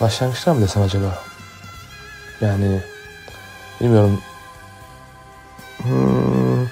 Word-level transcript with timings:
başlangıçlar 0.00 0.52
mı 0.52 0.60
desem 0.60 0.82
acaba? 0.82 1.18
Yani 2.40 2.80
bilmiyorum. 3.80 4.20
Hmm, 5.82 6.66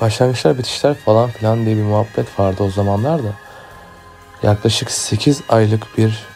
başlangıçlar 0.00 0.58
bitişler 0.58 0.94
falan 0.94 1.30
filan 1.30 1.64
diye 1.66 1.76
bir 1.76 1.82
muhabbet 1.82 2.40
vardı 2.40 2.62
o 2.62 2.70
zamanlar 2.70 3.22
da. 3.22 3.32
Yaklaşık 4.42 4.90
8 4.90 5.42
aylık 5.48 5.98
bir 5.98 6.26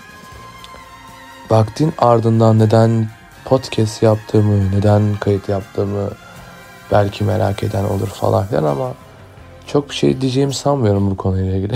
vaktin 1.51 1.95
ardından 1.99 2.59
neden 2.59 3.09
podcast 3.45 4.03
yaptığımı, 4.03 4.73
neden 4.73 5.15
kayıt 5.15 5.49
yaptığımı 5.49 6.11
belki 6.93 7.25
merak 7.25 7.63
eden 7.63 7.85
olur 7.85 8.09
falan 8.09 8.47
filan 8.47 8.65
ama 8.65 8.95
çok 9.67 9.91
bir 9.91 9.95
şey 9.95 10.21
diyeceğimi 10.21 10.55
sanmıyorum 10.55 11.11
bu 11.11 11.17
konuyla 11.17 11.57
ilgili. 11.57 11.75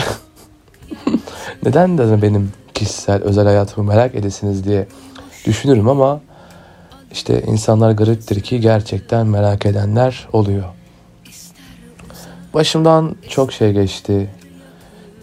neden 1.62 1.98
de 1.98 2.23
benim 2.23 2.53
kişisel 2.80 3.22
özel 3.22 3.44
hayatımı 3.44 3.89
merak 3.89 4.14
edesiniz 4.14 4.64
diye 4.64 4.86
düşünürüm 5.44 5.89
ama 5.89 6.20
işte 7.12 7.43
insanlar 7.46 7.93
gariptir 7.93 8.40
ki 8.40 8.61
gerçekten 8.61 9.26
merak 9.26 9.66
edenler 9.66 10.29
oluyor. 10.32 10.64
Başımdan 12.54 13.16
çok 13.29 13.53
şey 13.53 13.72
geçti. 13.72 14.30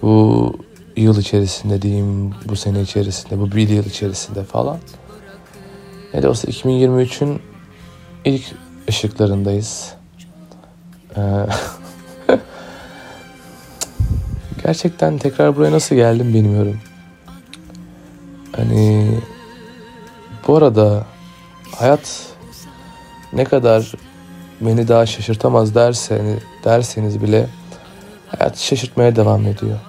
Bu 0.02 0.54
yıl 0.96 1.20
içerisinde 1.20 1.82
diyeyim, 1.82 2.34
bu 2.46 2.56
sene 2.56 2.82
içerisinde, 2.82 3.40
bu 3.40 3.52
bir 3.52 3.70
yıl 3.70 3.86
içerisinde 3.86 4.44
falan. 4.44 4.78
Ne 6.14 6.24
de 6.24 6.30
olsa 6.30 6.48
2023'ün 6.48 7.40
ilk 8.26 8.44
ışıklarındayız. 8.90 9.94
Ee, 11.18 11.22
gerçekten 14.64 15.18
tekrar 15.18 15.56
buraya 15.56 15.72
nasıl 15.72 15.96
geldim 15.96 16.34
bilmiyorum. 16.34 16.80
Hani 18.56 19.12
bu 20.48 20.58
arada 20.58 21.06
hayat 21.76 22.26
ne 23.34 23.44
kadar 23.44 23.92
beni 24.62 24.88
daha 24.88 25.06
şaşırtamaz 25.06 25.76
derseniz, 25.76 26.40
derseniz 26.64 27.22
bile 27.22 27.48
hayat 28.28 28.58
şaşırtmaya 28.58 29.16
devam 29.16 29.46
ediyor. 29.46 29.80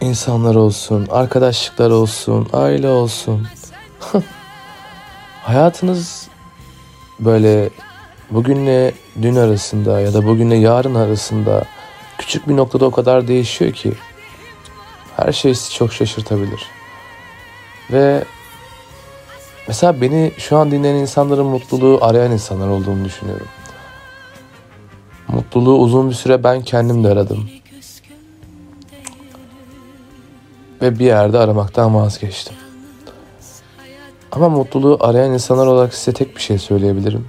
İnsanlar 0.00 0.54
olsun, 0.54 1.06
arkadaşlıklar 1.10 1.90
olsun, 1.90 2.48
aile 2.52 2.88
olsun. 2.88 3.46
Hayatınız 5.42 6.28
böyle 7.20 7.70
bugünle 8.30 8.94
dün 9.22 9.36
arasında 9.36 10.00
ya 10.00 10.14
da 10.14 10.26
bugünle 10.26 10.56
yarın 10.56 10.94
arasında 10.94 11.64
küçük 12.18 12.48
bir 12.48 12.56
noktada 12.56 12.84
o 12.84 12.90
kadar 12.90 13.28
değişiyor 13.28 13.72
ki 13.72 13.92
her 15.16 15.32
şey 15.32 15.54
sizi 15.54 15.74
çok 15.74 15.92
şaşırtabilir. 15.92 16.66
Ve 17.92 18.24
mesela 19.68 20.00
beni 20.00 20.32
şu 20.38 20.56
an 20.56 20.70
dinleyen 20.70 20.94
insanların 20.94 21.46
mutluluğu 21.46 21.98
arayan 22.02 22.32
insanlar 22.32 22.68
olduğunu 22.68 23.04
düşünüyorum. 23.04 23.46
Mutluluğu 25.28 25.78
uzun 25.78 26.10
bir 26.10 26.14
süre 26.14 26.44
ben 26.44 26.62
kendim 26.62 27.04
de 27.04 27.08
aradım. 27.08 27.48
Ve 30.82 30.98
bir 30.98 31.04
yerde 31.04 31.38
aramaktan 31.38 31.94
vazgeçtim. 31.94 32.54
Ama 34.32 34.48
mutluluğu 34.48 34.98
arayan 35.00 35.32
insanlar 35.32 35.66
olarak 35.66 35.94
size 35.94 36.12
tek 36.12 36.36
bir 36.36 36.40
şey 36.40 36.58
söyleyebilirim. 36.58 37.28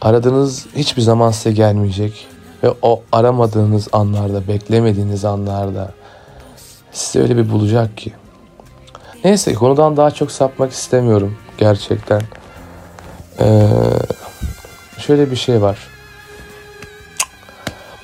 Aradığınız 0.00 0.66
hiçbir 0.76 1.02
zaman 1.02 1.30
size 1.30 1.52
gelmeyecek. 1.52 2.26
Ve 2.62 2.74
o 2.82 3.02
aramadığınız 3.12 3.88
anlarda, 3.92 4.48
beklemediğiniz 4.48 5.24
anlarda 5.24 5.92
sizi 6.94 7.20
öyle 7.20 7.36
bir 7.36 7.50
bulacak 7.50 7.96
ki. 7.96 8.12
Neyse 9.24 9.54
konudan 9.54 9.96
daha 9.96 10.10
çok 10.10 10.30
sapmak 10.30 10.72
istemiyorum 10.72 11.36
gerçekten. 11.58 12.22
Ee, 13.40 13.68
şöyle 14.98 15.30
bir 15.30 15.36
şey 15.36 15.62
var. 15.62 15.78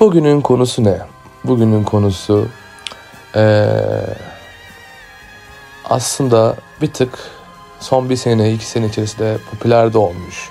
Bugünün 0.00 0.41
konusu 0.41 0.84
ne? 0.84 0.98
Bugünün 1.44 1.84
konusu 1.84 2.48
ee, 3.37 3.66
aslında 5.84 6.56
bir 6.82 6.92
tık 6.92 7.19
son 7.81 8.10
bir 8.10 8.16
sene, 8.16 8.53
iki 8.53 8.66
sene 8.66 8.86
içerisinde 8.86 9.36
popüler 9.50 9.92
de 9.92 9.98
olmuş. 9.98 10.50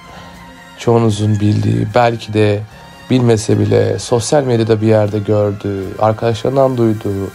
Çoğunuzun 0.78 1.40
bildiği, 1.40 1.88
belki 1.96 2.34
de 2.34 2.62
bilmese 3.10 3.60
bile 3.60 4.00
sosyal 4.00 4.44
medyada 4.44 4.82
bir 4.82 4.88
yerde 4.88 5.20
gördüğü, 5.20 5.84
arkadaşlarından 6.00 6.78
duyduğu 6.78 7.32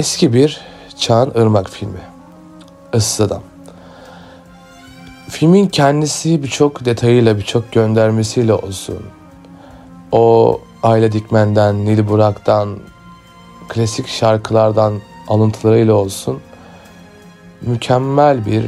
eski 0.00 0.32
bir 0.32 0.60
Çağan 0.98 1.32
Irmak 1.34 1.70
filmi. 1.70 2.00
Issız 2.94 3.20
Adam. 3.20 3.42
Filmin 5.28 5.66
kendisi 5.66 6.42
birçok 6.42 6.84
detayıyla, 6.84 7.38
birçok 7.38 7.72
göndermesiyle 7.72 8.52
olsun. 8.52 8.98
O 10.12 10.60
Aile 10.82 11.12
Dikmen'den, 11.12 11.84
Nil 11.84 12.08
Burak'tan, 12.08 12.78
klasik 13.68 14.08
şarkılardan 14.08 14.94
alıntılarıyla 15.28 15.94
olsun. 15.94 16.40
Mükemmel 17.62 18.46
bir, 18.46 18.64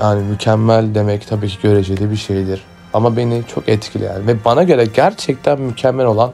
yani 0.00 0.22
mükemmel 0.22 0.94
demek 0.94 1.28
tabii 1.28 1.48
ki 1.48 1.58
göreceli 1.62 2.10
bir 2.10 2.16
şeydir. 2.16 2.62
Ama 2.92 3.16
beni 3.16 3.42
çok 3.54 3.68
etkileyen 3.68 4.26
ve 4.26 4.44
bana 4.44 4.62
göre 4.62 4.84
gerçekten 4.84 5.60
mükemmel 5.60 6.06
olan 6.06 6.32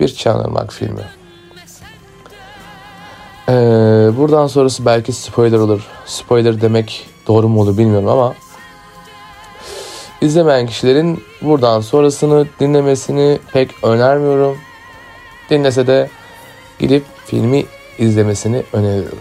bir 0.00 0.08
Çağan 0.08 0.44
Irmak 0.44 0.72
filmi. 0.72 1.25
Ee, 3.48 3.52
buradan 4.16 4.46
sonrası 4.46 4.86
belki 4.86 5.12
spoiler 5.12 5.58
olur. 5.58 5.80
Spoiler 6.06 6.60
demek 6.60 7.06
doğru 7.26 7.48
mu 7.48 7.60
olur 7.60 7.78
bilmiyorum 7.78 8.08
ama 8.08 8.34
izlemeyen 10.20 10.66
kişilerin 10.66 11.22
buradan 11.42 11.80
sonrasını 11.80 12.46
dinlemesini 12.60 13.38
pek 13.52 13.84
önermiyorum. 13.84 14.56
Dinlese 15.50 15.86
de 15.86 16.10
gidip 16.78 17.04
filmi 17.26 17.64
izlemesini 17.98 18.62
öneriyorum. 18.72 19.18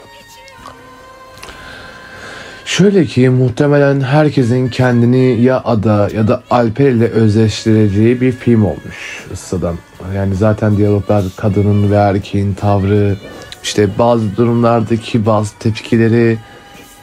Şöyle 2.66 3.06
ki 3.06 3.30
muhtemelen 3.30 4.02
herkesin 4.02 4.70
kendini 4.70 5.42
ya 5.42 5.62
Ada 5.66 6.10
ya 6.16 6.28
da 6.28 6.44
Alper 6.50 6.90
ile 6.90 7.08
özleştireceği 7.08 8.22
bir 8.22 8.32
film 8.32 8.66
olmuş 8.66 9.26
ıssadan. 9.34 9.76
Yani 10.16 10.36
zaten 10.36 10.78
diyaloglar 10.78 11.24
kadının 11.36 11.92
ve 11.92 11.96
erkeğin 11.96 12.54
tavrı, 12.54 13.16
işte 13.66 13.90
bazı 14.00 14.38
durumlardaki 14.38 15.26
bazı 15.26 15.58
tepkileri 15.58 16.38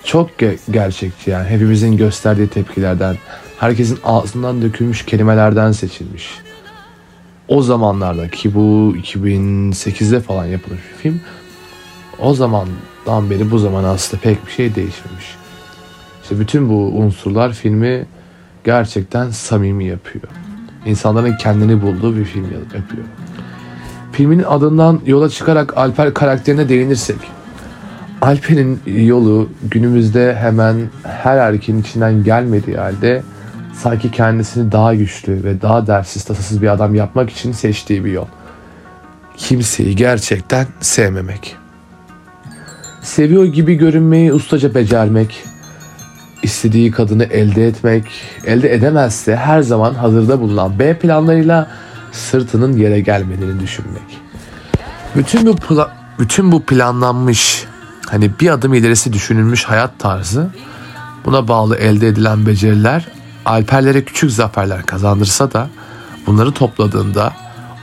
çok 0.05 0.31
ge- 0.31 0.59
gerçekçi 0.71 1.31
yani 1.31 1.49
hepimizin 1.49 1.97
gösterdiği 1.97 2.49
tepkilerden, 2.49 3.17
herkesin 3.59 3.99
ağzından 4.05 4.62
dökülmüş 4.62 5.05
kelimelerden 5.06 5.73
seçilmiş. 5.73 6.31
O 7.49 7.62
zamanlarda 7.62 8.28
ki 8.28 8.55
bu 8.55 8.95
2008'de 8.97 10.21
falan 10.21 10.45
yapılmış 10.47 10.81
bir 10.93 10.99
film. 11.03 11.21
O 12.19 12.34
zamandan 12.34 13.31
beri 13.31 13.50
bu 13.50 13.59
zaman 13.59 13.84
aslında 13.84 14.23
pek 14.23 14.47
bir 14.47 14.53
şey 14.53 14.75
değişmemiş. 14.75 15.27
İşte 16.23 16.41
bütün 16.41 16.69
bu 16.69 16.75
unsurlar 16.75 17.53
filmi 17.53 18.06
gerçekten 18.65 19.31
samimi 19.31 19.84
yapıyor. 19.87 20.25
İnsanların 20.87 21.37
kendini 21.37 21.83
bulduğu 21.83 22.17
bir 22.17 22.25
film 22.25 22.44
yapıyor. 22.44 23.05
Filmin 24.12 24.43
adından 24.43 25.00
yola 25.06 25.28
çıkarak 25.28 25.77
Alper 25.77 26.15
karakterine 26.15 26.69
değinirsek. 26.69 27.17
Alper'in 28.23 28.81
yolu 28.87 29.49
günümüzde 29.62 30.34
hemen 30.34 30.77
her 31.03 31.37
erkeğin 31.37 31.81
içinden 31.81 32.25
gelmediği 32.25 32.77
halde 32.77 33.23
sanki 33.75 34.11
kendisini 34.11 34.73
daha 34.73 34.95
güçlü 34.95 35.45
ve 35.45 35.62
daha 35.62 35.87
dersiz 35.87 36.25
tasasız 36.25 36.62
bir 36.62 36.69
adam 36.69 36.95
yapmak 36.95 37.31
için 37.31 37.53
seçtiği 37.53 38.05
bir 38.05 38.12
yol. 38.12 38.27
Kimseyi 39.37 39.97
gerçekten 39.97 40.67
sevmemek. 40.81 41.56
Seviyor 43.03 43.44
gibi 43.44 43.75
görünmeyi 43.75 44.32
ustaca 44.32 44.75
becermek, 44.75 45.44
istediği 46.43 46.91
kadını 46.91 47.25
elde 47.25 47.67
etmek, 47.67 48.05
elde 48.47 48.75
edemezse 48.75 49.37
her 49.37 49.62
zaman 49.62 49.94
hazırda 49.94 50.41
bulunan 50.41 50.79
B 50.79 50.99
planlarıyla 50.99 51.69
sırtının 52.12 52.76
yere 52.76 53.00
gelmediğini 53.00 53.61
düşünmek. 53.61 54.20
Bütün 55.17 55.47
bu 55.47 55.50
pla- 55.50 55.91
bütün 56.19 56.53
bu 56.53 56.62
planlanmış 56.62 57.64
hani 58.06 58.31
bir 58.41 58.50
adım 58.50 58.75
ilerisi 58.75 59.12
düşünülmüş 59.12 59.64
hayat 59.64 59.99
tarzı 59.99 60.50
buna 61.25 61.49
bağlı 61.49 61.76
elde 61.76 62.09
edilen 62.09 62.47
beceriler 62.47 63.09
Alperlere 63.44 64.05
küçük 64.05 64.31
zaferler 64.31 64.87
kazandırsa 64.87 65.53
da 65.53 65.69
bunları 66.26 66.53
topladığında 66.53 67.32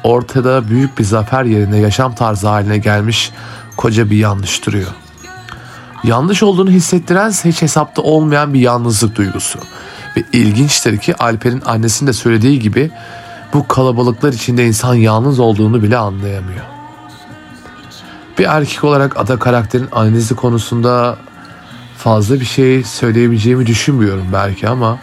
ortada 0.04 0.70
büyük 0.70 1.00
bir 1.00 1.04
zafer 1.04 1.44
yerine 1.44 1.78
yaşam 1.78 2.16
tarzı 2.16 2.48
haline 2.48 2.78
gelmiş 2.78 3.32
koca 3.78 4.10
bir 4.10 4.18
yanlış 4.18 4.66
duruyor. 4.66 4.90
Yanlış 6.04 6.44
olduğunu 6.44 6.70
hissettiren 6.70 7.32
hiç 7.32 7.62
hesapta 7.62 8.02
olmayan 8.02 8.54
bir 8.54 8.60
yalnızlık 8.60 9.16
duygusu. 9.16 9.60
Ve 10.18 10.24
ilginçtir 10.34 10.98
ki 10.98 11.16
Alper'in 11.16 11.62
annesinin 11.66 12.08
de 12.08 12.14
söylediği 12.14 12.60
gibi 12.60 12.92
bu 13.54 13.68
kalabalıklar 13.68 14.34
içinde 14.34 14.68
insan 14.68 14.96
yalnız 14.96 15.40
olduğunu 15.40 15.84
bile 15.84 15.98
anlayamıyor. 15.98 16.66
Bir 18.38 18.46
erkek 18.46 18.84
olarak 18.84 19.18
ada 19.18 19.40
karakterin 19.40 19.88
analizi 19.92 20.36
konusunda 20.36 21.18
fazla 21.98 22.40
bir 22.40 22.46
şey 22.46 22.84
söyleyebileceğimi 22.84 23.66
düşünmüyorum 23.66 24.28
belki 24.34 24.68
ama 24.68 25.00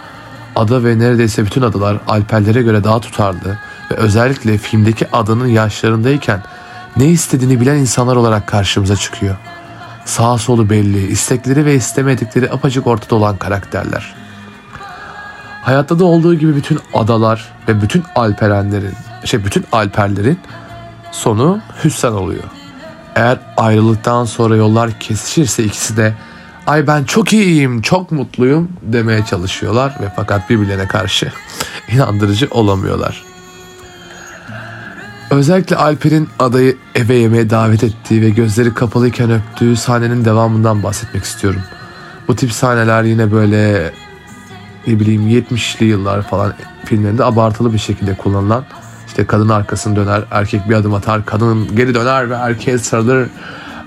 ada 0.56 0.84
ve 0.84 0.98
neredeyse 0.98 1.46
bütün 1.46 1.62
adalar 1.62 2.00
Alperlere 2.08 2.62
göre 2.62 2.84
daha 2.84 3.00
tutarlı 3.00 3.58
ve 3.90 3.94
özellikle 3.94 4.58
filmdeki 4.58 5.10
adanın 5.12 5.46
yaşlarındayken 5.46 6.42
ne 6.96 7.06
istediğini 7.06 7.60
bilen 7.60 7.76
insanlar 7.76 8.16
olarak 8.16 8.46
karşımıza 8.46 8.96
çıkıyor. 8.96 9.36
Sağ 10.04 10.38
solu 10.38 10.70
belli, 10.70 11.06
istekleri 11.06 11.64
ve 11.64 11.74
istemedikleri 11.74 12.50
apacık 12.50 12.86
ortada 12.86 13.14
olan 13.14 13.36
karakterler. 13.36 14.14
Hayatta 15.66 15.98
da 15.98 16.04
olduğu 16.04 16.34
gibi 16.34 16.56
bütün 16.56 16.78
adalar 16.94 17.52
ve 17.68 17.82
bütün 17.82 18.02
alperenlerin, 18.14 18.94
şey 19.24 19.44
bütün 19.44 19.64
alperlerin 19.72 20.38
sonu 21.12 21.60
hüsran 21.84 22.14
oluyor. 22.14 22.42
Eğer 23.14 23.38
ayrılıktan 23.56 24.24
sonra 24.24 24.56
yollar 24.56 25.00
kesişirse 25.00 25.64
ikisi 25.64 25.96
de 25.96 26.14
ay 26.66 26.86
ben 26.86 27.04
çok 27.04 27.32
iyiyim, 27.32 27.82
çok 27.82 28.12
mutluyum 28.12 28.68
demeye 28.82 29.24
çalışıyorlar 29.24 29.96
ve 30.00 30.12
fakat 30.16 30.50
birbirlerine 30.50 30.88
karşı 30.88 31.32
inandırıcı 31.88 32.48
olamıyorlar. 32.50 33.24
Özellikle 35.30 35.76
Alper'in 35.76 36.28
adayı 36.38 36.76
eve 36.94 37.14
yemeğe 37.14 37.50
davet 37.50 37.84
ettiği 37.84 38.22
ve 38.22 38.30
gözleri 38.30 38.74
kapalıyken 38.74 39.30
öptüğü 39.30 39.76
sahnenin 39.76 40.24
devamından 40.24 40.82
bahsetmek 40.82 41.24
istiyorum. 41.24 41.60
Bu 42.28 42.36
tip 42.36 42.52
sahneler 42.52 43.02
yine 43.02 43.32
böyle 43.32 43.92
ne 44.86 45.00
bileyim 45.00 45.28
70'li 45.28 45.86
yıllar 45.86 46.22
falan 46.22 46.54
filmlerinde 46.84 47.24
abartılı 47.24 47.72
bir 47.72 47.78
şekilde 47.78 48.14
kullanılan 48.14 48.64
işte 49.06 49.26
kadın 49.26 49.48
arkasını 49.48 49.96
döner, 49.96 50.24
erkek 50.30 50.68
bir 50.68 50.74
adım 50.74 50.94
atar, 50.94 51.26
kadın 51.26 51.76
geri 51.76 51.94
döner 51.94 52.30
ve 52.30 52.34
erkeğe 52.34 52.78
sarılır. 52.78 53.28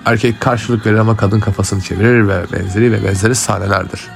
Erkek 0.05 0.41
karşılık 0.41 0.85
verir 0.85 0.97
ama 0.97 1.17
kadın 1.17 1.39
kafasını 1.39 1.81
çevirir 1.81 2.27
ve 2.27 2.45
benzeri 2.53 2.91
ve 2.91 3.03
benzeri 3.03 3.35
sahnelerdir. 3.35 4.07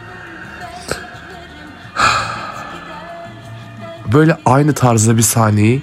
Böyle 4.13 4.37
aynı 4.45 4.73
tarzda 4.73 5.17
bir 5.17 5.21
sahneyi 5.21 5.81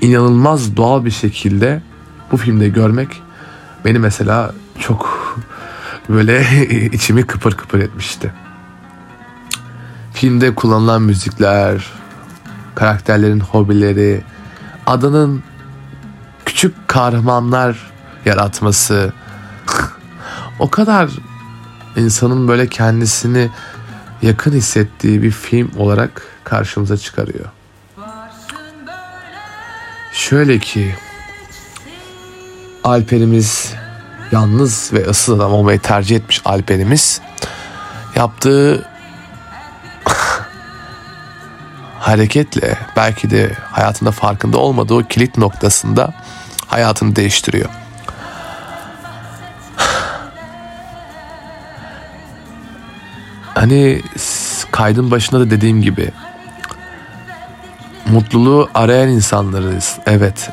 inanılmaz 0.00 0.76
doğal 0.76 1.04
bir 1.04 1.10
şekilde 1.10 1.82
bu 2.32 2.36
filmde 2.36 2.68
görmek 2.68 3.22
beni 3.84 3.98
mesela 3.98 4.52
çok 4.80 5.36
böyle 6.08 6.44
içimi 6.92 7.26
kıpır 7.26 7.52
kıpır 7.52 7.78
etmişti. 7.78 8.32
Filmde 10.16 10.54
kullanılan 10.54 11.02
müzikler, 11.02 11.92
karakterlerin 12.74 13.40
hobileri, 13.40 14.24
adanın 14.86 15.42
küçük 16.44 16.88
kahramanlar 16.88 17.92
yaratması 18.24 19.12
o 20.58 20.70
kadar 20.70 21.10
insanın 21.96 22.48
böyle 22.48 22.66
kendisini 22.66 23.50
yakın 24.22 24.52
hissettiği 24.52 25.22
bir 25.22 25.30
film 25.30 25.70
olarak 25.76 26.22
karşımıza 26.44 26.96
çıkarıyor. 26.96 27.46
Şöyle 30.12 30.58
ki 30.58 30.94
Alper'imiz 32.84 33.74
yalnız 34.32 34.90
ve 34.92 35.06
ıssız 35.06 35.34
adam 35.34 35.52
olmayı 35.52 35.80
tercih 35.80 36.16
etmiş 36.16 36.42
Alper'imiz 36.44 37.20
yaptığı 38.14 38.95
hareketle 42.06 42.78
belki 42.96 43.30
de 43.30 43.52
hayatında 43.72 44.10
farkında 44.10 44.58
olmadığı 44.58 44.94
o 44.94 45.02
kilit 45.02 45.38
noktasında 45.38 46.14
hayatını 46.66 47.16
değiştiriyor. 47.16 47.68
Hani 53.54 54.02
kaydın 54.70 55.10
başında 55.10 55.40
da 55.40 55.50
dediğim 55.50 55.82
gibi 55.82 56.10
mutluluğu 58.06 58.70
arayan 58.74 59.08
insanlarız. 59.08 59.98
Evet. 60.06 60.50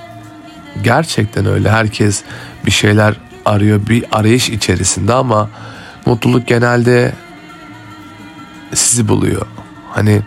Gerçekten 0.84 1.46
öyle. 1.46 1.70
Herkes 1.70 2.24
bir 2.66 2.72
şeyler 2.72 3.16
arıyor, 3.46 3.88
bir 3.88 4.06
arayış 4.12 4.50
içerisinde 4.50 5.14
ama 5.14 5.50
mutluluk 6.06 6.48
genelde 6.48 7.14
sizi 8.74 9.08
buluyor. 9.08 9.46
Hani 9.92 10.22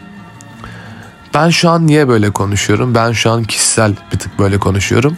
ben 1.36 1.50
şu 1.50 1.70
an 1.70 1.86
niye 1.86 2.08
böyle 2.08 2.30
konuşuyorum? 2.30 2.94
Ben 2.94 3.12
şu 3.12 3.30
an 3.30 3.44
kişisel 3.44 3.94
bir 4.12 4.18
tık 4.18 4.38
böyle 4.38 4.58
konuşuyorum. 4.58 5.16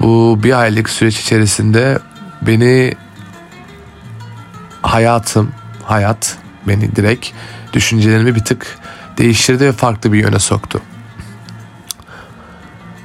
Bu 0.00 0.38
bir 0.42 0.60
aylık 0.60 0.90
süreç 0.90 1.20
içerisinde 1.20 1.98
beni 2.42 2.94
hayatım, 4.82 5.52
hayat 5.84 6.38
beni 6.68 6.96
direkt 6.96 7.28
düşüncelerimi 7.72 8.34
bir 8.34 8.44
tık 8.44 8.78
değiştirdi 9.18 9.64
ve 9.64 9.72
farklı 9.72 10.12
bir 10.12 10.18
yöne 10.18 10.38
soktu. 10.38 10.80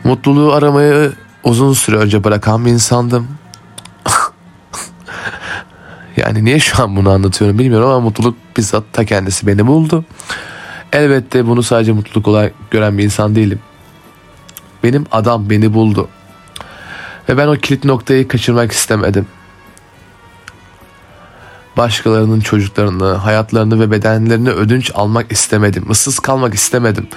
Mutluluğu 0.04 0.54
aramayı 0.54 1.14
uzun 1.44 1.74
süre 1.74 1.98
önce 1.98 2.24
bırakan 2.24 2.66
bir 2.66 2.72
insandım. 2.72 3.28
yani 6.18 6.46
niye 6.46 6.60
şu 6.60 6.84
an 6.84 6.96
bunu 6.96 7.10
anlatıyorum 7.10 7.60
bilmiyorum 7.60 7.90
ama 7.90 8.00
mutluluk 8.00 8.38
bizzat 8.58 8.84
ta 8.94 9.06
kendisi 9.06 9.48
beni 9.48 9.68
buldu. 9.68 10.06
Elbette 10.96 11.48
bunu 11.48 11.64
sadece 11.64 11.92
mutluluk 11.92 12.28
olarak 12.28 12.54
gören 12.72 12.98
bir 12.98 13.04
insan 13.04 13.36
değilim. 13.36 13.60
Benim 14.84 15.06
adam 15.12 15.50
beni 15.50 15.74
buldu. 15.74 16.10
Ve 17.30 17.38
ben 17.38 17.48
o 17.48 17.56
kilit 17.56 17.86
noktayı 17.86 18.28
kaçırmak 18.28 18.72
istemedim. 18.72 19.28
Başkalarının 21.78 22.40
çocuklarını, 22.40 23.14
hayatlarını 23.14 23.80
ve 23.80 23.92
bedenlerini 23.92 24.50
ödünç 24.50 24.92
almak 24.96 25.32
istemedim. 25.32 25.92
Issız 25.92 26.20
kalmak 26.20 26.54
istemedim. 26.54 27.08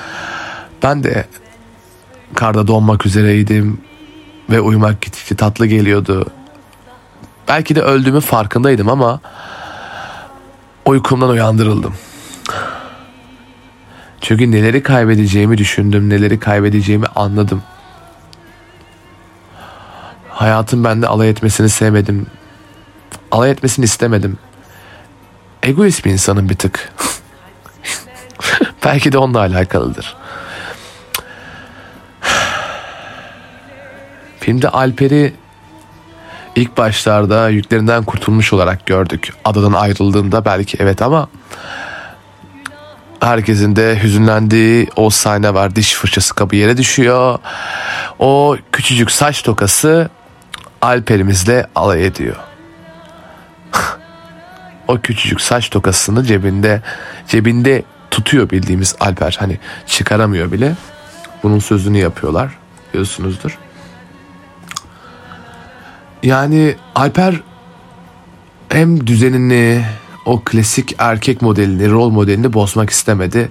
Ben 0.83 1.05
de 1.05 1.27
karda 2.35 2.67
donmak 2.67 3.07
üzereydim 3.07 3.81
ve 4.51 4.61
uyumak 4.61 5.01
gittikçe 5.01 5.35
tatlı 5.37 5.67
geliyordu. 5.67 6.27
Belki 7.49 7.75
de 7.75 7.83
öldüğümün 7.83 8.21
farkındaydım 8.21 8.89
ama 8.89 9.21
uykumdan 10.85 11.29
uyandırıldım. 11.29 11.95
Çünkü 14.29 14.51
neleri 14.51 14.83
kaybedeceğimi 14.83 15.59
düşündüm, 15.59 16.11
neleri 16.11 16.41
kaybedeceğimi 16.41 17.07
anladım. 17.17 17.63
Hayatın 20.29 20.85
bende 20.85 21.07
alay 21.07 21.31
etmesini 21.31 21.69
sevmedim. 21.69 22.26
Alay 23.31 23.50
etmesini 23.50 23.85
istemedim. 23.85 24.38
Egoist 25.62 26.05
bir 26.05 26.11
insanım 26.11 26.49
bir 26.49 26.55
tık. 26.55 26.93
Belki 28.85 29.12
de 29.12 29.19
onunla 29.19 29.41
alakalıdır. 29.41 30.17
Filmde 34.41 34.69
Alper'i 34.69 35.35
ilk 36.57 36.76
başlarda 36.76 37.49
yüklerinden 37.49 38.05
kurtulmuş 38.05 38.52
olarak 38.52 38.87
gördük. 38.87 39.33
Adadan 39.45 39.73
ayrıldığında 39.73 40.45
belki 40.45 40.76
evet 40.81 41.02
ama 41.02 41.29
herkesin 43.21 43.77
de 43.77 44.03
hüzünlendiği 44.03 44.89
o 44.97 45.11
sahne 45.11 45.55
var. 45.55 45.77
Diş 45.77 45.95
fırçası 45.95 46.35
kabı 46.35 46.57
yere 46.57 46.77
düşüyor. 46.77 47.39
O 48.19 48.57
küçücük 48.73 49.11
saç 49.11 49.43
tokası 49.43 50.11
Alper'imizle 50.83 51.67
alay 51.75 52.07
ediyor. 52.07 52.37
o 54.89 55.01
küçücük 55.01 55.41
saç 55.41 55.71
tokasını 55.71 56.25
cebinde 56.25 56.83
cebinde 57.29 57.83
tutuyor 58.11 58.51
bildiğimiz 58.51 58.97
Alper. 59.01 59.37
Hani 59.39 59.59
çıkaramıyor 59.87 60.53
bile. 60.53 60.75
Bunun 61.43 61.59
sözünü 61.59 61.99
yapıyorlar. 61.99 62.59
Biliyorsunuzdur. 62.89 63.59
Yani 66.23 66.77
Alper 66.95 67.41
hem 68.69 69.07
düzenini 69.07 69.85
o 70.28 70.42
klasik 70.44 70.94
erkek 70.99 71.42
modelini, 71.42 71.90
rol 71.90 72.11
modelini 72.11 72.52
bozmak 72.52 72.90
istemedi 72.90 73.50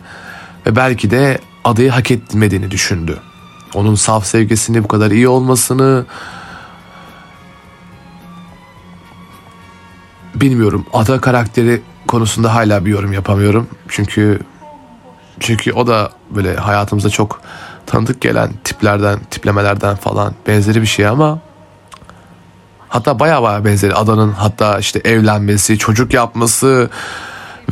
ve 0.66 0.76
belki 0.76 1.12
de 1.12 1.40
adayı 1.64 1.90
hak 1.90 2.12
etmediğini 2.12 2.72
düşündü. 2.72 3.20
Onun 3.76 3.96
saf 3.96 4.26
sevgisini 4.26 4.84
bu 4.84 4.88
kadar 4.88 5.12
iyi 5.12 5.28
olmasını 5.28 6.06
bilmiyorum. 10.36 10.86
Ada 10.94 11.22
karakteri 11.22 11.82
konusunda 12.08 12.56
hala 12.56 12.86
bir 12.86 12.92
yorum 12.92 13.14
yapamıyorum. 13.14 13.68
Çünkü 13.88 14.40
çünkü 15.40 15.72
o 15.72 15.88
da 15.88 16.12
böyle 16.30 16.56
hayatımıza 16.56 17.10
çok 17.10 17.42
tanıdık 17.86 18.22
gelen 18.22 18.52
tiplerden, 18.64 19.20
tiplemelerden 19.32 19.96
falan 19.96 20.34
benzeri 20.48 20.82
bir 20.82 20.88
şey 20.88 21.08
ama 21.08 21.40
Hatta 22.90 23.20
baya 23.20 23.44
baya 23.44 23.66
benzeri 23.66 23.94
adanın 23.94 24.32
hatta 24.32 24.80
işte 24.80 25.00
evlenmesi, 25.00 25.78
çocuk 25.78 26.14
yapması 26.14 26.90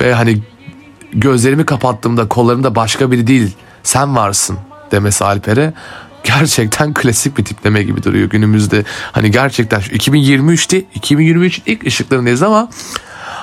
ve 0.01 0.13
hani 0.13 0.41
gözlerimi 1.13 1.65
kapattığımda 1.65 2.27
kollarımda 2.27 2.75
başka 2.75 3.11
biri 3.11 3.27
değil 3.27 3.55
sen 3.83 4.15
varsın 4.15 4.57
demesi 4.91 5.25
Alper'e 5.25 5.73
gerçekten 6.23 6.93
klasik 6.93 7.37
bir 7.37 7.45
tipleme 7.45 7.83
gibi 7.83 8.03
duruyor 8.03 8.29
günümüzde. 8.29 8.83
Hani 9.11 9.31
gerçekten 9.31 9.79
şu 9.79 9.91
2023'te 9.91 10.83
2023 10.95 11.61
ilk 11.65 11.87
ışıklarındayız 11.87 12.43
ama 12.43 12.69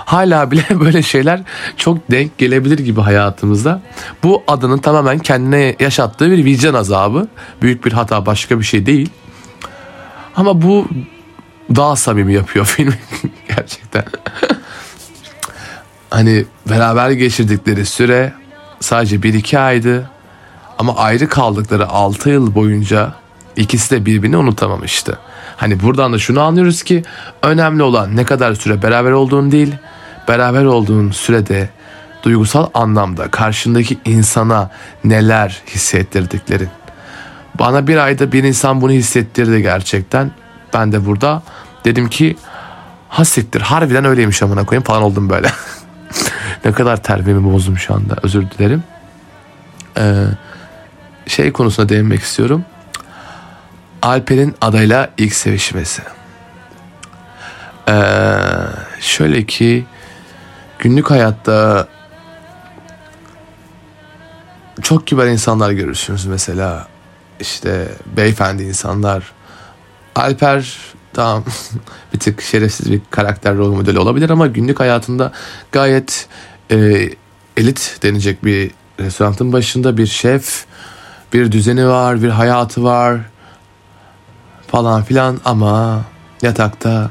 hala 0.05 0.51
bile 0.51 0.65
böyle 0.81 1.03
şeyler 1.03 1.41
çok 1.77 2.11
denk 2.11 2.39
gelebilir 2.39 2.79
gibi 2.79 3.01
hayatımızda. 3.01 3.83
Bu 4.23 4.43
adının 4.47 4.79
tamamen 4.79 5.19
kendine 5.19 5.77
yaşattığı 5.81 6.31
bir 6.31 6.45
vicdan 6.45 6.75
azabı. 6.75 7.29
Büyük 7.63 7.85
bir 7.85 7.93
hata 7.93 8.27
başka 8.27 8.59
bir 8.59 8.65
şey 8.65 8.87
değil. 8.87 9.11
Ama 10.37 10.63
bu 10.63 10.89
daha 11.77 11.97
samimi 11.97 12.35
yapıyor 12.35 12.65
filmi 12.77 12.99
gerçekten. 13.49 14.05
hani 16.11 16.45
beraber 16.71 17.11
geçirdikleri 17.11 17.87
süre 17.87 18.33
sadece 18.81 19.17
1-2 19.17 19.59
aydı. 19.59 20.11
Ama 20.79 20.97
ayrı 20.97 21.29
kaldıkları 21.29 21.89
6 21.89 22.31
yıl 22.31 22.55
boyunca 22.55 23.13
ikisi 23.57 23.91
de 23.91 24.07
birbirini 24.07 24.37
unutamamıştı. 24.37 25.19
Hani 25.57 25.83
buradan 25.83 26.13
da 26.13 26.19
şunu 26.19 26.41
anlıyoruz 26.41 26.83
ki 26.83 27.03
önemli 27.43 27.83
olan 27.83 28.17
ne 28.17 28.25
kadar 28.25 28.55
süre 28.55 28.83
beraber 28.83 29.11
olduğun 29.11 29.53
değil, 29.53 29.75
beraber 30.29 30.65
olduğun 30.65 31.11
sürede 31.11 31.71
duygusal 32.23 32.67
anlamda 32.75 33.31
karşındaki 33.31 33.99
insana 34.05 34.71
neler 35.05 35.63
hissettirdiklerin. 35.67 36.69
Bana 37.59 37.87
bir 37.87 37.97
ayda 37.97 38.33
bir 38.33 38.45
insan 38.45 38.81
bunu 38.81 38.93
hissettirdi 38.93 39.63
gerçekten. 39.63 40.31
Ben 40.75 40.93
de 40.93 41.07
burada 41.07 41.43
dedim 41.85 42.09
ki 42.09 42.37
hasittir 43.09 43.61
harbiden 43.61 44.05
öyleymiş 44.05 44.43
amına 44.43 44.65
koyayım 44.65 44.85
falan 44.85 45.03
oldum 45.03 45.31
böyle. 45.31 45.53
ne 46.65 46.73
kadar 46.73 47.03
terbiyemi 47.03 47.53
bozdum 47.53 47.79
şu 47.79 47.95
anda 47.95 48.17
özür 48.23 48.51
dilerim. 48.51 48.83
Ee, 49.99 50.25
şey 51.27 51.53
konusuna 51.53 51.89
değinmek 51.89 52.23
istiyorum. 52.23 52.65
Alper'in 54.03 54.55
adayla 54.61 55.11
ilk 55.19 55.35
sevişmesi. 55.35 56.03
Ee, 57.89 57.95
şöyle 59.01 59.47
ki 59.47 59.87
günlük 60.79 61.11
hayatta 61.11 61.89
çok 64.83 65.07
kibar 65.07 65.27
insanlar 65.27 65.71
görürsünüz 65.71 66.27
mesela 66.27 66.87
işte 67.41 67.89
beyefendi 68.17 68.63
insanlar 68.63 69.33
Alper 70.15 70.77
tamam 71.15 71.45
bir 72.15 72.19
tık 72.19 72.43
şerefsiz 72.43 72.93
bir 72.93 73.01
karakter 73.11 73.57
rol 73.57 73.73
modeli 73.73 73.99
olabilir 73.99 74.31
ama 74.31 74.47
günlük 74.47 74.81
hayatında 74.81 75.33
gayet 75.73 76.29
e, 76.71 77.09
elit 77.57 77.99
denecek 78.03 78.45
bir 78.45 78.71
restoranın 79.01 79.53
başında 79.53 79.97
bir 79.97 80.07
şef 80.07 80.65
bir 81.33 81.53
düzeni 81.53 81.89
var 81.89 82.23
bir 82.23 82.29
hayatı 82.29 82.85
var 82.85 83.21
falan 84.67 85.03
filan 85.03 85.41
ama 85.45 86.05
yatakta 86.43 87.11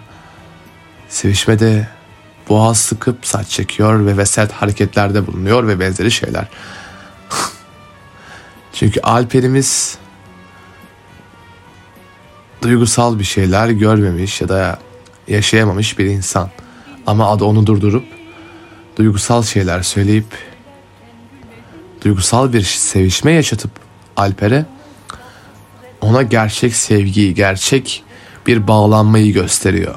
sevişmede 1.09 1.87
boğaz 2.49 2.77
sıkıp 2.77 3.25
saç 3.25 3.47
çekiyor 3.47 4.05
ve 4.05 4.17
veset 4.17 4.51
hareketlerde 4.51 5.27
bulunuyor 5.27 5.67
ve 5.67 5.79
benzeri 5.79 6.11
şeyler. 6.11 6.47
Çünkü 8.73 9.01
Alper'imiz 9.01 9.97
duygusal 12.61 13.19
bir 13.19 13.23
şeyler 13.23 13.69
görmemiş 13.69 14.41
ya 14.41 14.49
da 14.49 14.79
yaşayamamış 15.27 15.99
bir 15.99 16.05
insan. 16.05 16.49
Ama 17.07 17.29
adı 17.29 17.45
onu 17.45 17.67
durdurup 17.67 18.05
duygusal 18.97 19.43
şeyler 19.43 19.81
söyleyip 19.81 20.25
duygusal 22.05 22.53
bir 22.53 22.61
sevişme 22.61 23.31
yaşatıp 23.31 23.71
Alper'e 24.17 24.65
ona 26.01 26.21
gerçek 26.21 26.75
sevgiyi, 26.75 27.33
gerçek 27.33 28.03
bir 28.47 28.67
bağlanmayı 28.67 29.33
gösteriyor. 29.33 29.95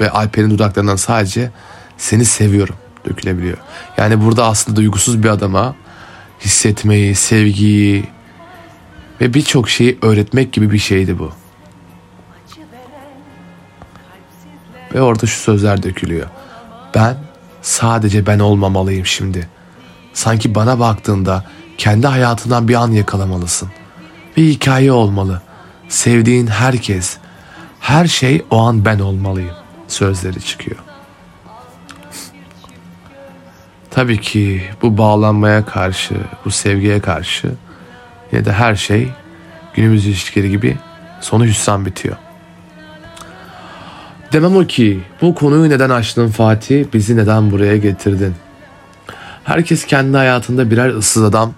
Ve 0.00 0.10
Alper'in 0.10 0.50
dudaklarından 0.50 0.96
sadece 0.96 1.50
seni 1.98 2.24
seviyorum 2.24 2.76
dökülebiliyor. 3.08 3.56
Yani 3.96 4.24
burada 4.24 4.46
aslında 4.46 4.76
duygusuz 4.76 5.22
bir 5.22 5.28
adama 5.28 5.76
hissetmeyi, 6.40 7.14
sevgiyi 7.14 8.04
ve 9.20 9.34
birçok 9.34 9.68
şeyi 9.68 9.98
öğretmek 10.02 10.52
gibi 10.52 10.70
bir 10.70 10.78
şeydi 10.78 11.18
bu. 11.18 11.32
Ve 14.94 15.02
orada 15.02 15.26
şu 15.26 15.40
sözler 15.40 15.82
dökülüyor. 15.82 16.26
Ben 16.94 17.16
sadece 17.62 18.26
ben 18.26 18.38
olmamalıyım 18.38 19.06
şimdi. 19.06 19.48
Sanki 20.12 20.54
bana 20.54 20.80
baktığında 20.80 21.44
kendi 21.78 22.06
hayatından 22.06 22.68
bir 22.68 22.74
an 22.74 22.90
yakalamalısın. 22.90 23.68
Bir 24.36 24.48
hikaye 24.48 24.92
olmalı. 24.92 25.42
Sevdiğin 25.88 26.46
herkes, 26.46 27.16
her 27.80 28.06
şey 28.06 28.44
o 28.50 28.58
an 28.58 28.84
ben 28.84 28.98
olmalıyım 28.98 29.54
sözleri 29.88 30.40
çıkıyor. 30.40 30.76
Tabii 33.90 34.20
ki 34.20 34.62
bu 34.82 34.98
bağlanmaya 34.98 35.64
karşı, 35.64 36.14
bu 36.44 36.50
sevgiye 36.50 37.00
karşı 37.00 37.52
ya 38.32 38.44
da 38.44 38.52
her 38.52 38.74
şey 38.74 39.08
günümüz 39.74 40.06
ilişkileri 40.06 40.50
gibi 40.50 40.76
sonu 41.20 41.44
hüsran 41.44 41.86
bitiyor. 41.86 42.16
Demem 44.32 44.56
o 44.56 44.66
ki 44.66 45.00
bu 45.22 45.34
konuyu 45.34 45.70
neden 45.70 45.90
açtın 45.90 46.28
Fatih, 46.28 46.84
bizi 46.92 47.16
neden 47.16 47.50
buraya 47.50 47.76
getirdin? 47.76 48.34
Herkes 49.44 49.86
kendi 49.86 50.16
hayatında 50.16 50.70
birer 50.70 50.88
ıssız 50.88 51.22
adam. 51.22 51.52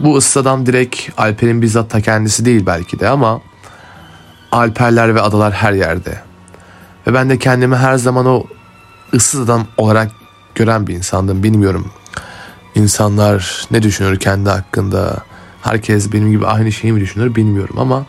Bu 0.00 0.16
ıssız 0.16 0.36
adam 0.36 0.66
direkt 0.66 1.10
Alper'in 1.16 1.62
bizzat 1.62 1.90
ta 1.90 2.00
kendisi 2.00 2.44
değil 2.44 2.66
belki 2.66 3.00
de 3.00 3.08
ama 3.08 3.40
Alperler 4.52 5.14
ve 5.14 5.20
adalar 5.20 5.52
her 5.52 5.72
yerde. 5.72 6.20
Ve 7.06 7.14
ben 7.14 7.30
de 7.30 7.38
kendimi 7.38 7.76
her 7.76 7.94
zaman 7.94 8.26
o 8.26 8.44
ıssız 9.14 9.40
adam 9.40 9.66
olarak 9.76 10.10
gören 10.54 10.86
bir 10.86 10.94
insandım. 10.94 11.42
Bilmiyorum 11.42 11.90
insanlar 12.74 13.66
ne 13.70 13.82
düşünür 13.82 14.18
kendi 14.18 14.50
hakkında. 14.50 15.16
Herkes 15.62 16.12
benim 16.12 16.30
gibi 16.30 16.46
aynı 16.46 16.72
şeyi 16.72 16.92
mi 16.92 17.00
düşünür 17.00 17.34
bilmiyorum 17.34 17.76
ama 17.78 18.06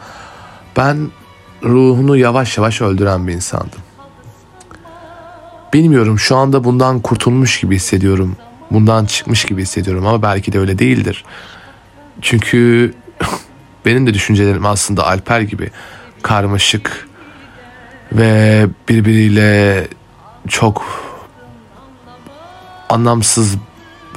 ben 0.77 1.11
ruhunu 1.63 2.17
yavaş 2.17 2.57
yavaş 2.57 2.81
öldüren 2.81 3.27
bir 3.27 3.33
insandım. 3.33 3.79
Bilmiyorum 5.73 6.19
şu 6.19 6.37
anda 6.37 6.63
bundan 6.63 6.99
kurtulmuş 6.99 7.59
gibi 7.59 7.75
hissediyorum. 7.75 8.35
Bundan 8.71 9.05
çıkmış 9.05 9.45
gibi 9.45 9.61
hissediyorum 9.61 10.07
ama 10.07 10.21
belki 10.21 10.53
de 10.53 10.59
öyle 10.59 10.79
değildir. 10.79 11.25
Çünkü 12.21 12.93
benim 13.85 14.07
de 14.07 14.13
düşüncelerim 14.13 14.65
aslında 14.65 15.07
Alper 15.07 15.41
gibi 15.41 15.71
karmaşık 16.21 17.07
ve 18.11 18.65
birbiriyle 18.89 19.87
çok 20.47 20.85
anlamsız 22.89 23.55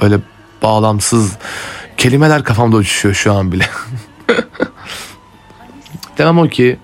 böyle 0.01 0.19
bağlamsız 0.63 1.37
kelimeler 1.97 2.43
kafamda 2.43 2.77
uçuşuyor 2.77 3.15
şu 3.15 3.33
an 3.33 3.51
bile. 3.51 3.69
Demem 6.17 6.39
o 6.39 6.47
ki 6.47 6.79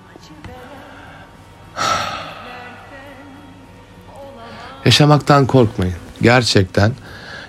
yaşamaktan 4.84 5.46
korkmayın. 5.46 5.94
Gerçekten 6.22 6.92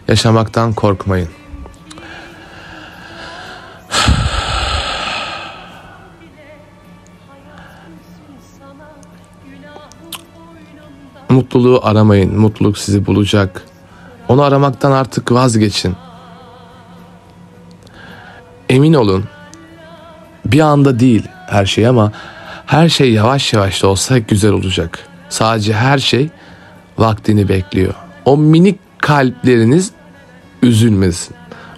yaşamaktan 0.07 0.73
korkmayın. 0.73 1.29
Mutluluğu 11.29 11.79
aramayın. 11.83 12.39
Mutluluk 12.39 12.77
sizi 12.77 13.05
bulacak. 13.05 13.63
Onu 14.27 14.41
aramaktan 14.41 14.91
artık 14.91 15.31
vazgeçin. 15.31 15.95
Emin 18.69 18.93
olun. 18.93 19.23
Bir 20.45 20.59
anda 20.59 20.99
değil 20.99 21.23
her 21.47 21.65
şey 21.65 21.87
ama 21.87 22.11
her 22.65 22.89
şey 22.89 23.11
yavaş 23.11 23.53
yavaş 23.53 23.83
da 23.83 23.87
olsa 23.87 24.17
güzel 24.17 24.51
olacak. 24.51 24.99
Sadece 25.29 25.73
her 25.73 25.97
şey 25.97 26.29
vaktini 26.97 27.49
bekliyor. 27.49 27.93
O 28.25 28.37
minik 28.37 28.79
kalpleriniz 28.97 29.91
üzülmesin. 30.63 31.35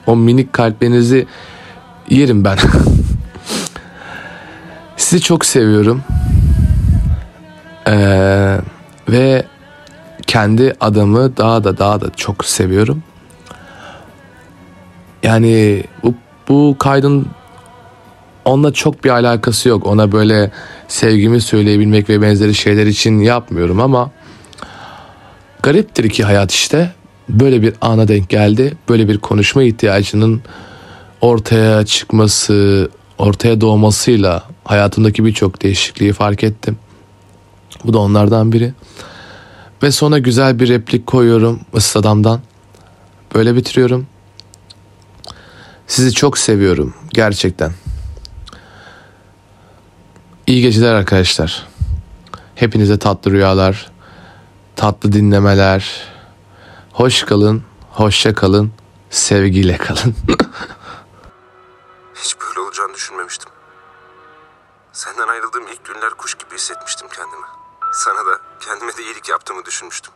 O 0.07 0.15
minik 0.15 0.53
kalplerinizi 0.53 1.27
yerim 2.09 2.45
ben. 2.45 2.57
Sizi 4.97 5.21
çok 5.21 5.45
seviyorum. 5.45 6.03
Ee, 7.87 8.57
ve 9.09 9.45
kendi 10.27 10.75
adamı 10.79 11.37
daha 11.37 11.63
da 11.63 11.77
daha 11.77 12.01
da 12.01 12.05
çok 12.15 12.45
seviyorum. 12.45 13.03
Yani 15.23 15.83
bu, 16.03 16.13
bu 16.49 16.75
kaydın 16.79 17.27
onunla 18.45 18.73
çok 18.73 19.03
bir 19.03 19.09
alakası 19.09 19.69
yok. 19.69 19.85
Ona 19.85 20.11
böyle 20.11 20.51
sevgimi 20.87 21.41
söyleyebilmek 21.41 22.09
ve 22.09 22.21
benzeri 22.21 22.55
şeyler 22.55 22.85
için 22.85 23.19
yapmıyorum 23.19 23.79
ama 23.79 24.11
gariptir 25.63 26.09
ki 26.09 26.23
hayat 26.23 26.51
işte 26.51 26.91
böyle 27.29 27.61
bir 27.61 27.73
ana 27.81 28.07
denk 28.07 28.29
geldi. 28.29 28.73
Böyle 28.89 29.07
bir 29.07 29.17
konuşma 29.17 29.63
ihtiyacının 29.63 30.41
ortaya 31.21 31.85
çıkması, 31.85 32.89
ortaya 33.17 33.61
doğmasıyla 33.61 34.43
hayatımdaki 34.63 35.25
birçok 35.25 35.63
değişikliği 35.63 36.13
fark 36.13 36.43
ettim. 36.43 36.77
Bu 37.83 37.93
da 37.93 37.99
onlardan 37.99 38.51
biri. 38.51 38.73
Ve 39.83 39.91
sonra 39.91 40.19
güzel 40.19 40.59
bir 40.59 40.67
replik 40.67 41.07
koyuyorum 41.07 41.59
Issadam'dan. 41.73 42.41
Böyle 43.35 43.55
bitiriyorum. 43.55 44.07
Sizi 45.87 46.13
çok 46.13 46.37
seviyorum 46.37 46.93
gerçekten. 47.09 47.73
İyi 50.47 50.61
geceler 50.61 50.93
arkadaşlar. 50.93 51.67
Hepinize 52.55 52.99
tatlı 52.99 53.31
rüyalar, 53.31 53.91
tatlı 54.75 55.11
dinlemeler. 55.11 56.07
Hoş 56.93 57.23
kalın, 57.23 57.63
hoşça 57.91 58.35
kalın, 58.35 58.73
sevgiyle 59.09 59.77
kalın. 59.77 60.15
Hiç 62.15 62.35
böyle 62.39 62.59
olacağını 62.59 62.93
düşünmemiştim. 62.93 63.49
Senden 64.93 65.27
ayrıldığım 65.27 65.67
ilk 65.67 65.85
günler 65.85 66.09
kuş 66.09 66.35
gibi 66.35 66.55
hissetmiştim 66.55 67.07
kendimi. 67.15 67.45
Sana 67.93 68.19
da 68.19 68.39
kendime 68.59 68.97
de 68.97 69.03
iyilik 69.03 69.29
yaptığımı 69.29 69.65
düşünmüştüm. 69.65 70.13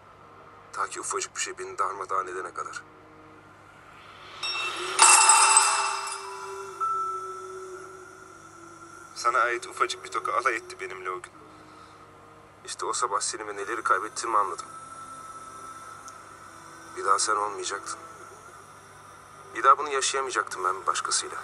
Ta 0.74 0.88
ki 0.88 1.00
ufacık 1.00 1.36
bir 1.36 1.42
şey 1.42 1.54
beni 1.60 1.78
darmadağın 1.78 2.28
edene 2.28 2.54
kadar. 2.54 2.91
Sana 9.22 9.40
ait 9.40 9.68
ufacık 9.68 10.04
bir 10.04 10.10
toka 10.12 10.34
alay 10.34 10.56
etti 10.56 10.80
benimle 10.80 11.10
o 11.10 11.22
gün. 11.22 11.32
İşte 12.66 12.86
o 12.86 12.94
sabah 12.94 13.20
seni 13.20 13.48
ve 13.48 13.56
neleri 13.56 13.84
kaybettiğimi 13.84 14.38
anladım. 14.38 14.66
Bir 16.98 17.06
daha 17.06 17.20
sen 17.20 17.36
olmayacaktın. 17.36 18.00
Bir 19.56 19.64
daha 19.64 19.78
bunu 19.78 19.90
yaşayamayacaktım 19.90 20.64
ben 20.64 20.86
başkasıyla. 20.86 21.38